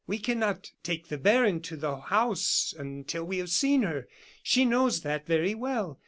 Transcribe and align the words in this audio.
"We 0.07 0.17
cannot 0.17 0.71
take 0.81 1.09
the 1.09 1.17
baron 1.19 1.61
to 1.61 1.77
the 1.77 1.97
house 1.99 2.73
until 2.75 3.23
we 3.23 3.37
have 3.37 3.51
seen 3.51 3.83
her. 3.83 4.07
She 4.41 4.65
knows 4.65 5.01
that 5.01 5.27
very 5.27 5.53
well. 5.53 5.99